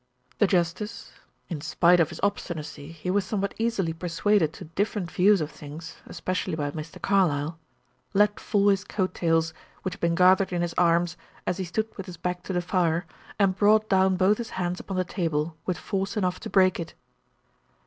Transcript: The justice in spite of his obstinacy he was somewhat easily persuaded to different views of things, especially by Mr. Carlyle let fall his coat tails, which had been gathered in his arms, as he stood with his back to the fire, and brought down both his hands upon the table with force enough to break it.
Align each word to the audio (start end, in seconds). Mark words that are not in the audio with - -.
The 0.39 0.47
justice 0.47 1.11
in 1.47 1.61
spite 1.61 1.99
of 1.99 2.09
his 2.09 2.19
obstinacy 2.23 2.91
he 2.91 3.11
was 3.11 3.23
somewhat 3.23 3.53
easily 3.59 3.93
persuaded 3.93 4.51
to 4.53 4.65
different 4.65 5.11
views 5.11 5.41
of 5.41 5.51
things, 5.51 5.97
especially 6.07 6.55
by 6.55 6.71
Mr. 6.71 6.99
Carlyle 6.99 7.59
let 8.15 8.39
fall 8.39 8.69
his 8.69 8.83
coat 8.83 9.13
tails, 9.13 9.53
which 9.83 9.93
had 9.93 10.01
been 10.01 10.15
gathered 10.15 10.51
in 10.53 10.63
his 10.63 10.73
arms, 10.73 11.17
as 11.45 11.57
he 11.59 11.63
stood 11.65 11.87
with 11.97 12.07
his 12.07 12.17
back 12.17 12.41
to 12.45 12.51
the 12.53 12.61
fire, 12.63 13.05
and 13.37 13.55
brought 13.55 13.89
down 13.89 14.15
both 14.17 14.39
his 14.39 14.49
hands 14.57 14.79
upon 14.79 14.97
the 14.97 15.03
table 15.03 15.55
with 15.67 15.77
force 15.77 16.17
enough 16.17 16.39
to 16.39 16.49
break 16.49 16.79
it. 16.79 16.95